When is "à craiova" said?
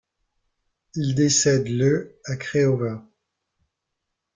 2.25-3.05